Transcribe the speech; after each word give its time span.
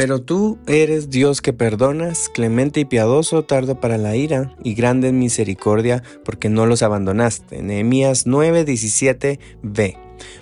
Pero 0.00 0.22
tú 0.22 0.58
eres 0.66 1.10
Dios 1.10 1.42
que 1.42 1.52
perdonas, 1.52 2.30
clemente 2.30 2.80
y 2.80 2.86
piadoso, 2.86 3.44
tardo 3.44 3.80
para 3.80 3.98
la 3.98 4.16
ira 4.16 4.56
y 4.64 4.72
grande 4.72 5.08
en 5.08 5.18
misericordia, 5.18 6.02
porque 6.24 6.48
no 6.48 6.64
los 6.64 6.82
abandonaste. 6.82 7.60
Nehemías 7.60 8.26
9:17b. 8.26 9.98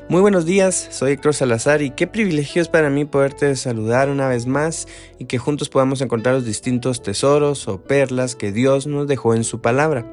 Muy 0.08 0.20
buenos 0.20 0.46
días, 0.46 0.86
soy 0.92 1.10
Héctor 1.10 1.34
Salazar 1.34 1.82
y 1.82 1.90
qué 1.90 2.06
privilegio 2.06 2.62
es 2.62 2.68
para 2.68 2.88
mí 2.88 3.04
poderte 3.04 3.56
saludar 3.56 4.10
una 4.10 4.28
vez 4.28 4.46
más 4.46 4.86
y 5.18 5.24
que 5.24 5.38
juntos 5.38 5.68
podamos 5.68 6.02
encontrar 6.02 6.36
los 6.36 6.44
distintos 6.44 7.02
tesoros 7.02 7.66
o 7.66 7.82
perlas 7.82 8.36
que 8.36 8.52
Dios 8.52 8.86
nos 8.86 9.08
dejó 9.08 9.34
en 9.34 9.42
su 9.42 9.60
palabra. 9.60 10.06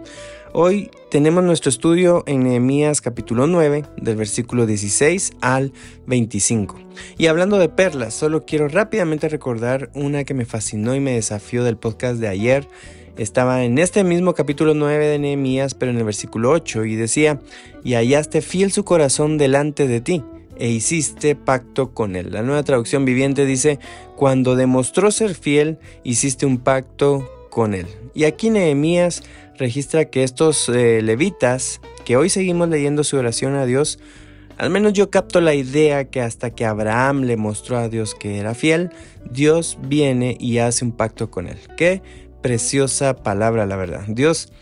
Hoy 0.57 0.89
tenemos 1.11 1.43
nuestro 1.43 1.67
estudio 1.67 2.23
en 2.27 2.45
Nehemías 2.45 3.01
capítulo 3.01 3.45
9, 3.45 3.83
del 3.97 4.15
versículo 4.15 4.65
16 4.65 5.33
al 5.41 5.73
25. 6.07 6.79
Y 7.17 7.27
hablando 7.27 7.57
de 7.57 7.67
perlas, 7.67 8.13
solo 8.13 8.45
quiero 8.45 8.69
rápidamente 8.69 9.27
recordar 9.27 9.89
una 9.93 10.23
que 10.23 10.33
me 10.33 10.45
fascinó 10.45 10.95
y 10.95 11.01
me 11.01 11.11
desafió 11.11 11.65
del 11.65 11.75
podcast 11.75 12.21
de 12.21 12.29
ayer. 12.29 12.69
Estaba 13.17 13.65
en 13.65 13.77
este 13.79 14.05
mismo 14.05 14.33
capítulo 14.33 14.73
9 14.73 15.05
de 15.05 15.19
Nehemías, 15.19 15.73
pero 15.73 15.91
en 15.91 15.97
el 15.97 16.05
versículo 16.05 16.51
8, 16.51 16.85
y 16.85 16.95
decía, 16.95 17.41
y 17.83 17.95
hallaste 17.95 18.41
fiel 18.41 18.71
su 18.71 18.85
corazón 18.85 19.37
delante 19.37 19.89
de 19.89 19.99
ti 19.99 20.23
e 20.55 20.69
hiciste 20.69 21.35
pacto 21.35 21.93
con 21.93 22.15
él. 22.15 22.31
La 22.31 22.43
nueva 22.43 22.63
traducción 22.63 23.03
viviente 23.03 23.45
dice, 23.45 23.77
cuando 24.15 24.55
demostró 24.55 25.11
ser 25.11 25.35
fiel, 25.35 25.79
hiciste 26.05 26.45
un 26.45 26.59
pacto 26.59 27.29
con 27.49 27.73
él. 27.73 27.87
Y 28.13 28.23
aquí 28.23 28.49
Nehemías 28.49 29.23
registra 29.57 30.05
que 30.05 30.23
estos 30.23 30.69
eh, 30.69 31.01
levitas, 31.01 31.81
que 32.03 32.17
hoy 32.17 32.29
seguimos 32.29 32.69
leyendo 32.69 33.03
su 33.03 33.17
oración 33.17 33.55
a 33.55 33.65
Dios, 33.65 33.99
al 34.57 34.69
menos 34.69 34.93
yo 34.93 35.09
capto 35.09 35.41
la 35.41 35.53
idea 35.53 36.05
que 36.05 36.21
hasta 36.21 36.49
que 36.49 36.65
Abraham 36.65 37.23
le 37.23 37.37
mostró 37.37 37.77
a 37.77 37.89
Dios 37.89 38.15
que 38.15 38.37
era 38.37 38.53
fiel, 38.53 38.91
Dios 39.29 39.77
viene 39.81 40.37
y 40.39 40.59
hace 40.59 40.85
un 40.85 40.91
pacto 40.91 41.29
con 41.29 41.47
él. 41.47 41.57
Qué 41.75 42.01
preciosa 42.41 43.15
palabra, 43.15 43.65
la 43.65 43.75
verdad. 43.75 44.03
Dios 44.07 44.53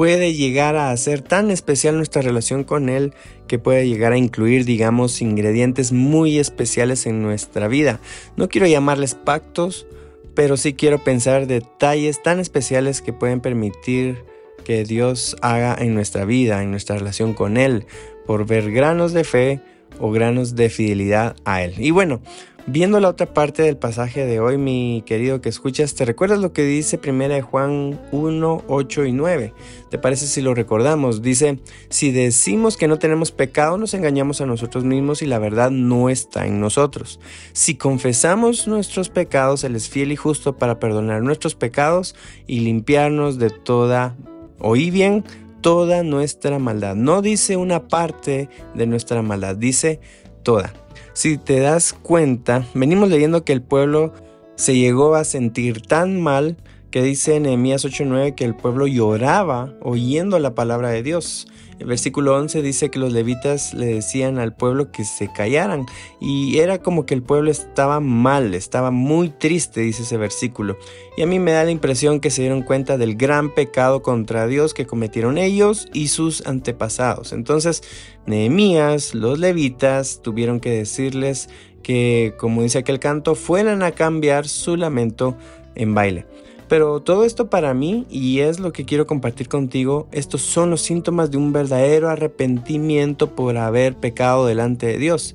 puede 0.00 0.32
llegar 0.32 0.76
a 0.76 0.90
hacer 0.90 1.20
tan 1.20 1.50
especial 1.50 1.96
nuestra 1.96 2.22
relación 2.22 2.64
con 2.64 2.88
Él 2.88 3.12
que 3.46 3.58
puede 3.58 3.86
llegar 3.86 4.14
a 4.14 4.16
incluir, 4.16 4.64
digamos, 4.64 5.20
ingredientes 5.20 5.92
muy 5.92 6.38
especiales 6.38 7.04
en 7.04 7.20
nuestra 7.20 7.68
vida. 7.68 8.00
No 8.36 8.48
quiero 8.48 8.66
llamarles 8.66 9.14
pactos, 9.14 9.86
pero 10.34 10.56
sí 10.56 10.74
quiero 10.74 10.98
pensar 11.02 11.46
detalles 11.46 12.22
tan 12.22 12.40
especiales 12.40 13.02
que 13.02 13.12
pueden 13.12 13.40
permitir 13.40 14.24
que 14.64 14.84
Dios 14.84 15.36
haga 15.42 15.76
en 15.78 15.94
nuestra 15.94 16.24
vida, 16.24 16.62
en 16.62 16.70
nuestra 16.70 16.96
relación 16.96 17.34
con 17.34 17.56
Él, 17.56 17.86
por 18.26 18.46
ver 18.46 18.70
granos 18.70 19.12
de 19.12 19.24
fe 19.24 19.60
o 20.00 20.10
granos 20.10 20.56
de 20.56 20.70
fidelidad 20.70 21.36
a 21.44 21.62
Él. 21.62 21.74
Y 21.78 21.90
bueno, 21.90 22.20
Viendo 22.66 23.00
la 23.00 23.08
otra 23.08 23.26
parte 23.26 23.62
del 23.62 23.76
pasaje 23.76 24.26
de 24.26 24.38
hoy, 24.38 24.58
mi 24.58 25.02
querido 25.06 25.40
que 25.40 25.48
escuchas, 25.48 25.94
¿te 25.94 26.04
recuerdas 26.04 26.38
lo 26.38 26.52
que 26.52 26.62
dice 26.62 26.98
primera 26.98 27.34
de 27.34 27.42
Juan 27.42 28.00
1, 28.12 28.64
8 28.68 29.06
y 29.06 29.12
9? 29.12 29.54
¿Te 29.90 29.98
parece 29.98 30.26
si 30.26 30.42
lo 30.42 30.54
recordamos? 30.54 31.22
Dice, 31.22 31.58
si 31.88 32.12
decimos 32.12 32.76
que 32.76 32.86
no 32.86 32.98
tenemos 32.98 33.32
pecado, 33.32 33.78
nos 33.78 33.94
engañamos 33.94 34.40
a 34.40 34.46
nosotros 34.46 34.84
mismos 34.84 35.22
y 35.22 35.26
la 35.26 35.38
verdad 35.38 35.70
no 35.70 36.10
está 36.10 36.46
en 36.46 36.60
nosotros. 36.60 37.18
Si 37.54 37.76
confesamos 37.76 38.68
nuestros 38.68 39.08
pecados, 39.08 39.64
Él 39.64 39.74
es 39.74 39.88
fiel 39.88 40.12
y 40.12 40.16
justo 40.16 40.56
para 40.56 40.78
perdonar 40.78 41.22
nuestros 41.22 41.54
pecados 41.54 42.14
y 42.46 42.60
limpiarnos 42.60 43.38
de 43.38 43.50
toda, 43.50 44.16
oí 44.58 44.90
bien, 44.90 45.24
toda 45.60 46.02
nuestra 46.02 46.58
maldad. 46.58 46.94
No 46.94 47.22
dice 47.22 47.56
una 47.56 47.88
parte 47.88 48.48
de 48.74 48.86
nuestra 48.86 49.22
maldad, 49.22 49.56
dice 49.56 50.00
toda. 50.42 50.72
Si 51.12 51.38
te 51.38 51.60
das 51.60 51.92
cuenta, 51.92 52.66
venimos 52.74 53.08
leyendo 53.08 53.44
que 53.44 53.52
el 53.52 53.62
pueblo 53.62 54.12
se 54.56 54.76
llegó 54.76 55.14
a 55.14 55.24
sentir 55.24 55.82
tan 55.82 56.20
mal 56.20 56.56
que 56.90 57.02
dice 57.02 57.36
en 57.36 57.44
Nehemías 57.44 57.84
8:9 57.84 58.34
que 58.34 58.44
el 58.44 58.56
pueblo 58.56 58.86
lloraba 58.86 59.74
oyendo 59.80 60.38
la 60.38 60.54
palabra 60.54 60.90
de 60.90 61.02
Dios. 61.02 61.46
El 61.80 61.86
versículo 61.86 62.36
11 62.36 62.60
dice 62.60 62.90
que 62.90 62.98
los 62.98 63.10
levitas 63.10 63.72
le 63.72 63.86
decían 63.86 64.38
al 64.38 64.54
pueblo 64.54 64.92
que 64.92 65.06
se 65.06 65.32
callaran 65.32 65.86
y 66.20 66.58
era 66.58 66.82
como 66.82 67.06
que 67.06 67.14
el 67.14 67.22
pueblo 67.22 67.50
estaba 67.50 68.00
mal, 68.00 68.52
estaba 68.54 68.90
muy 68.90 69.30
triste, 69.30 69.80
dice 69.80 70.02
ese 70.02 70.18
versículo. 70.18 70.76
Y 71.16 71.22
a 71.22 71.26
mí 71.26 71.38
me 71.38 71.52
da 71.52 71.64
la 71.64 71.70
impresión 71.70 72.20
que 72.20 72.30
se 72.30 72.42
dieron 72.42 72.60
cuenta 72.62 72.98
del 72.98 73.16
gran 73.16 73.54
pecado 73.54 74.02
contra 74.02 74.46
Dios 74.46 74.74
que 74.74 74.86
cometieron 74.86 75.38
ellos 75.38 75.88
y 75.94 76.08
sus 76.08 76.46
antepasados. 76.46 77.32
Entonces, 77.32 77.82
Nehemías, 78.26 79.14
los 79.14 79.38
levitas, 79.38 80.20
tuvieron 80.20 80.60
que 80.60 80.70
decirles 80.70 81.48
que, 81.82 82.34
como 82.36 82.62
dice 82.62 82.76
aquel 82.76 83.00
canto, 83.00 83.34
fueran 83.34 83.82
a 83.82 83.92
cambiar 83.92 84.46
su 84.46 84.76
lamento 84.76 85.34
en 85.74 85.94
baile. 85.94 86.26
Pero 86.70 87.00
todo 87.00 87.24
esto 87.24 87.50
para 87.50 87.74
mí, 87.74 88.06
y 88.08 88.38
es 88.38 88.60
lo 88.60 88.72
que 88.72 88.84
quiero 88.84 89.04
compartir 89.04 89.48
contigo, 89.48 90.06
estos 90.12 90.40
son 90.42 90.70
los 90.70 90.80
síntomas 90.80 91.32
de 91.32 91.36
un 91.36 91.52
verdadero 91.52 92.08
arrepentimiento 92.08 93.34
por 93.34 93.56
haber 93.56 93.96
pecado 93.96 94.46
delante 94.46 94.86
de 94.86 94.98
Dios. 94.98 95.34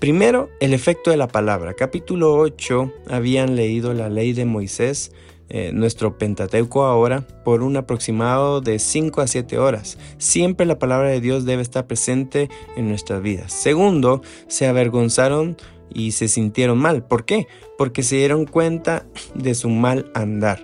Primero, 0.00 0.48
el 0.58 0.74
efecto 0.74 1.12
de 1.12 1.16
la 1.16 1.28
palabra. 1.28 1.74
Capítulo 1.74 2.34
8 2.34 2.92
habían 3.08 3.54
leído 3.54 3.94
la 3.94 4.08
ley 4.08 4.32
de 4.32 4.46
Moisés, 4.46 5.12
eh, 5.48 5.70
nuestro 5.72 6.18
Pentateuco 6.18 6.84
ahora, 6.84 7.24
por 7.44 7.62
un 7.62 7.76
aproximado 7.76 8.60
de 8.60 8.80
5 8.80 9.20
a 9.20 9.28
7 9.28 9.56
horas. 9.60 9.96
Siempre 10.18 10.66
la 10.66 10.80
palabra 10.80 11.08
de 11.08 11.20
Dios 11.20 11.44
debe 11.44 11.62
estar 11.62 11.86
presente 11.86 12.50
en 12.76 12.88
nuestras 12.88 13.22
vidas. 13.22 13.52
Segundo, 13.52 14.22
se 14.48 14.66
avergonzaron 14.66 15.56
y 15.94 16.12
se 16.12 16.28
sintieron 16.28 16.78
mal. 16.78 17.04
¿Por 17.04 17.24
qué? 17.24 17.46
Porque 17.78 18.02
se 18.02 18.16
dieron 18.16 18.44
cuenta 18.44 19.06
de 19.34 19.54
su 19.54 19.70
mal 19.70 20.10
andar. 20.14 20.62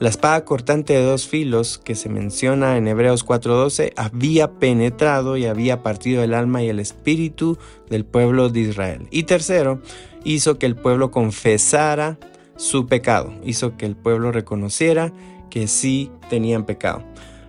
La 0.00 0.08
espada 0.08 0.46
cortante 0.46 0.94
de 0.94 1.02
dos 1.02 1.28
filos 1.28 1.76
que 1.76 1.94
se 1.94 2.08
menciona 2.08 2.78
en 2.78 2.88
Hebreos 2.88 3.22
4:12 3.22 3.92
había 3.96 4.52
penetrado 4.52 5.36
y 5.36 5.44
había 5.44 5.82
partido 5.82 6.22
el 6.24 6.32
alma 6.32 6.62
y 6.62 6.70
el 6.70 6.80
espíritu 6.80 7.58
del 7.90 8.06
pueblo 8.06 8.48
de 8.48 8.60
Israel. 8.60 9.06
Y 9.10 9.24
tercero, 9.24 9.82
hizo 10.24 10.58
que 10.58 10.64
el 10.64 10.74
pueblo 10.74 11.10
confesara 11.10 12.18
su 12.56 12.86
pecado, 12.86 13.34
hizo 13.44 13.76
que 13.76 13.84
el 13.84 13.94
pueblo 13.94 14.32
reconociera 14.32 15.12
que 15.50 15.66
sí 15.66 16.10
tenían 16.30 16.64
pecado. 16.64 17.02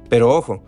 Pero 0.09 0.35
ojo, 0.35 0.61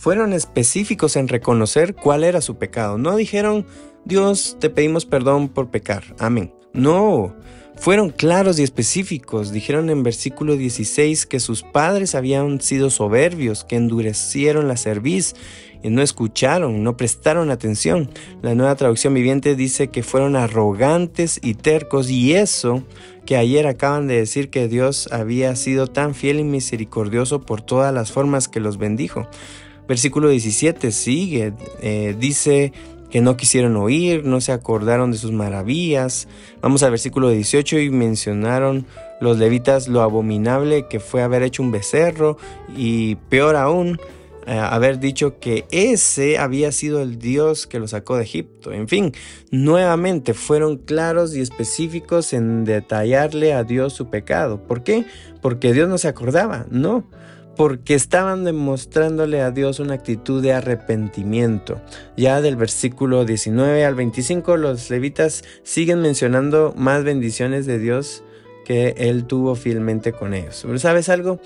fueron 0.00 0.32
específicos 0.32 1.14
en 1.16 1.28
reconocer 1.28 1.94
cuál 1.94 2.24
era 2.24 2.40
su 2.40 2.56
pecado. 2.56 2.96
No 2.96 3.16
dijeron, 3.16 3.66
Dios, 4.06 4.56
te 4.58 4.70
pedimos 4.70 5.04
perdón 5.04 5.50
por 5.50 5.70
pecar. 5.70 6.02
Amén. 6.18 6.54
No, 6.72 7.36
fueron 7.76 8.08
claros 8.08 8.58
y 8.58 8.62
específicos. 8.62 9.52
Dijeron 9.52 9.90
en 9.90 10.02
versículo 10.02 10.56
16 10.56 11.26
que 11.26 11.38
sus 11.38 11.62
padres 11.62 12.14
habían 12.14 12.62
sido 12.62 12.88
soberbios, 12.88 13.62
que 13.62 13.76
endurecieron 13.76 14.68
la 14.68 14.78
cerviz 14.78 15.34
y 15.82 15.90
no 15.90 16.00
escucharon, 16.00 16.82
no 16.82 16.96
prestaron 16.96 17.50
atención. 17.50 18.08
La 18.40 18.54
nueva 18.54 18.76
traducción 18.76 19.12
viviente 19.12 19.54
dice 19.54 19.88
que 19.88 20.02
fueron 20.02 20.34
arrogantes 20.34 21.38
y 21.42 21.52
tercos 21.56 22.08
y 22.08 22.32
eso 22.32 22.84
que 23.26 23.36
ayer 23.36 23.66
acaban 23.66 24.06
de 24.06 24.16
decir 24.16 24.48
que 24.48 24.66
Dios 24.66 25.10
había 25.12 25.54
sido 25.56 25.88
tan 25.88 26.14
fiel 26.14 26.40
y 26.40 26.44
misericordioso 26.44 27.42
por 27.42 27.60
todas 27.60 27.92
las 27.92 28.12
formas 28.12 28.48
que 28.48 28.60
los 28.60 28.78
bendijo. 28.78 29.28
Versículo 29.90 30.28
17 30.28 30.92
sigue, 30.92 31.52
eh, 31.82 32.14
dice 32.16 32.72
que 33.10 33.20
no 33.20 33.36
quisieron 33.36 33.76
oír, 33.76 34.24
no 34.24 34.40
se 34.40 34.52
acordaron 34.52 35.10
de 35.10 35.18
sus 35.18 35.32
maravillas. 35.32 36.28
Vamos 36.62 36.84
al 36.84 36.90
versículo 36.92 37.28
18 37.28 37.80
y 37.80 37.90
mencionaron 37.90 38.86
los 39.20 39.38
levitas 39.38 39.88
lo 39.88 40.02
abominable 40.02 40.86
que 40.86 41.00
fue 41.00 41.22
haber 41.22 41.42
hecho 41.42 41.64
un 41.64 41.72
becerro 41.72 42.36
y 42.76 43.16
peor 43.16 43.56
aún, 43.56 43.98
eh, 44.46 44.60
haber 44.60 45.00
dicho 45.00 45.40
que 45.40 45.64
ese 45.72 46.38
había 46.38 46.70
sido 46.70 47.02
el 47.02 47.18
Dios 47.18 47.66
que 47.66 47.80
lo 47.80 47.88
sacó 47.88 48.16
de 48.16 48.22
Egipto. 48.22 48.70
En 48.70 48.86
fin, 48.86 49.12
nuevamente 49.50 50.34
fueron 50.34 50.76
claros 50.76 51.34
y 51.34 51.40
específicos 51.40 52.32
en 52.32 52.64
detallarle 52.64 53.54
a 53.54 53.64
Dios 53.64 53.94
su 53.94 54.08
pecado. 54.08 54.62
¿Por 54.68 54.84
qué? 54.84 55.04
Porque 55.42 55.72
Dios 55.72 55.88
no 55.88 55.98
se 55.98 56.06
acordaba, 56.06 56.66
no 56.70 57.06
porque 57.56 57.94
estaban 57.94 58.44
demostrándole 58.44 59.42
a 59.42 59.50
Dios 59.50 59.80
una 59.80 59.94
actitud 59.94 60.42
de 60.42 60.52
arrepentimiento. 60.52 61.80
Ya 62.16 62.40
del 62.40 62.56
versículo 62.56 63.24
19 63.24 63.84
al 63.84 63.94
25 63.94 64.56
los 64.56 64.88
levitas 64.90 65.44
siguen 65.62 66.00
mencionando 66.00 66.74
más 66.76 67.04
bendiciones 67.04 67.66
de 67.66 67.78
Dios 67.78 68.22
que 68.64 68.94
él 68.96 69.24
tuvo 69.24 69.56
fielmente 69.56 70.12
con 70.12 70.32
ellos. 70.32 70.62
Pero 70.64 70.78
¿sabes 70.78 71.08
algo? 71.08 71.40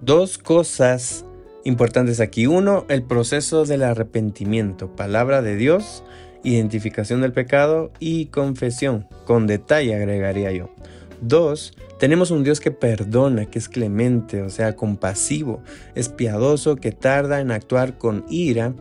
Dos 0.00 0.38
cosas 0.38 1.24
importantes 1.64 2.20
aquí. 2.20 2.46
Uno, 2.46 2.84
el 2.88 3.02
proceso 3.02 3.64
del 3.64 3.82
arrepentimiento, 3.82 4.94
palabra 4.94 5.42
de 5.42 5.56
Dios, 5.56 6.02
identificación 6.44 7.20
del 7.20 7.32
pecado 7.32 7.90
y 7.98 8.26
confesión, 8.26 9.06
con 9.24 9.46
detalle 9.46 9.94
agregaría 9.94 10.52
yo. 10.52 10.70
Dos, 11.20 11.74
tenemos 11.98 12.30
un 12.30 12.44
Dios 12.44 12.60
que 12.60 12.70
perdona, 12.70 13.46
que 13.46 13.58
es 13.58 13.68
clemente, 13.68 14.42
o 14.42 14.50
sea, 14.50 14.76
compasivo, 14.76 15.62
es 15.94 16.08
piadoso, 16.08 16.76
que 16.76 16.92
tarda 16.92 17.40
en 17.40 17.50
actuar 17.50 17.98
con 17.98 18.24
ira, 18.28 18.74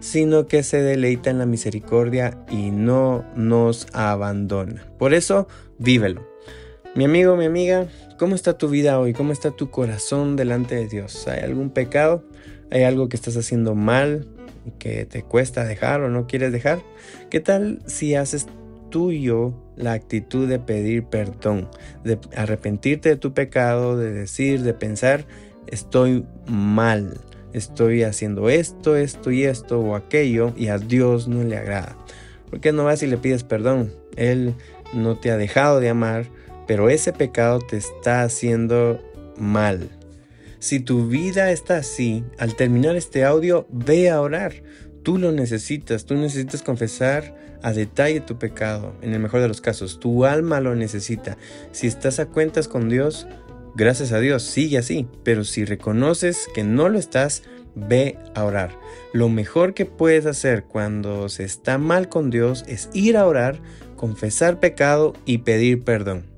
sino 0.00 0.46
que 0.46 0.62
se 0.62 0.82
deleita 0.82 1.30
en 1.30 1.38
la 1.38 1.46
misericordia 1.46 2.38
y 2.50 2.70
no 2.70 3.24
nos 3.34 3.86
abandona. 3.92 4.86
Por 4.98 5.14
eso, 5.14 5.48
vívelo. 5.78 6.26
Mi 6.94 7.04
amigo, 7.04 7.36
mi 7.36 7.46
amiga, 7.46 7.86
¿cómo 8.18 8.34
está 8.34 8.58
tu 8.58 8.68
vida 8.68 8.98
hoy? 8.98 9.12
¿Cómo 9.12 9.32
está 9.32 9.50
tu 9.50 9.70
corazón 9.70 10.36
delante 10.36 10.74
de 10.74 10.88
Dios? 10.88 11.26
¿Hay 11.26 11.40
algún 11.40 11.70
pecado? 11.70 12.24
¿Hay 12.70 12.82
algo 12.82 13.08
que 13.08 13.16
estás 13.16 13.36
haciendo 13.36 13.74
mal 13.74 14.26
que 14.78 15.06
te 15.06 15.22
cuesta 15.22 15.64
dejar 15.64 16.02
o 16.02 16.10
no 16.10 16.26
quieres 16.26 16.52
dejar? 16.52 16.80
¿Qué 17.30 17.40
tal 17.40 17.82
si 17.86 18.14
haces 18.14 18.46
tuyo 18.90 19.54
la 19.78 19.92
actitud 19.92 20.48
de 20.48 20.58
pedir 20.58 21.04
perdón, 21.04 21.68
de 22.04 22.18
arrepentirte 22.36 23.08
de 23.08 23.16
tu 23.16 23.32
pecado, 23.32 23.96
de 23.96 24.12
decir, 24.12 24.62
de 24.62 24.74
pensar, 24.74 25.24
estoy 25.66 26.24
mal, 26.46 27.18
estoy 27.52 28.02
haciendo 28.02 28.48
esto, 28.50 28.96
esto 28.96 29.30
y 29.30 29.44
esto 29.44 29.80
o 29.80 29.96
aquello 29.96 30.52
y 30.56 30.68
a 30.68 30.78
Dios 30.78 31.28
no 31.28 31.42
le 31.44 31.56
agrada. 31.56 31.96
¿Por 32.50 32.60
qué 32.60 32.72
no 32.72 32.84
vas 32.84 33.02
y 33.02 33.06
le 33.06 33.18
pides 33.18 33.44
perdón? 33.44 33.92
Él 34.16 34.54
no 34.92 35.16
te 35.16 35.30
ha 35.30 35.36
dejado 35.36 35.80
de 35.80 35.90
amar, 35.90 36.26
pero 36.66 36.90
ese 36.90 37.12
pecado 37.12 37.60
te 37.60 37.76
está 37.76 38.22
haciendo 38.22 39.00
mal. 39.36 39.88
Si 40.58 40.80
tu 40.80 41.06
vida 41.06 41.52
está 41.52 41.76
así, 41.76 42.24
al 42.36 42.56
terminar 42.56 42.96
este 42.96 43.24
audio, 43.24 43.66
ve 43.70 44.10
a 44.10 44.20
orar. 44.20 44.54
Tú 45.08 45.16
lo 45.16 45.32
necesitas, 45.32 46.04
tú 46.04 46.16
necesitas 46.16 46.60
confesar 46.60 47.34
a 47.62 47.72
detalle 47.72 48.20
tu 48.20 48.38
pecado, 48.38 48.94
en 49.00 49.14
el 49.14 49.20
mejor 49.20 49.40
de 49.40 49.48
los 49.48 49.62
casos, 49.62 50.00
tu 50.00 50.26
alma 50.26 50.60
lo 50.60 50.74
necesita. 50.74 51.38
Si 51.72 51.86
estás 51.86 52.18
a 52.18 52.26
cuentas 52.26 52.68
con 52.68 52.90
Dios, 52.90 53.26
gracias 53.74 54.12
a 54.12 54.20
Dios, 54.20 54.42
sigue 54.42 54.76
así, 54.76 55.08
pero 55.24 55.44
si 55.44 55.64
reconoces 55.64 56.46
que 56.54 56.62
no 56.62 56.90
lo 56.90 56.98
estás, 56.98 57.42
ve 57.74 58.18
a 58.34 58.44
orar. 58.44 58.78
Lo 59.14 59.30
mejor 59.30 59.72
que 59.72 59.86
puedes 59.86 60.26
hacer 60.26 60.64
cuando 60.64 61.30
se 61.30 61.44
está 61.44 61.78
mal 61.78 62.10
con 62.10 62.28
Dios 62.28 62.66
es 62.68 62.90
ir 62.92 63.16
a 63.16 63.26
orar, 63.26 63.62
confesar 63.96 64.60
pecado 64.60 65.14
y 65.24 65.38
pedir 65.38 65.84
perdón. 65.84 66.37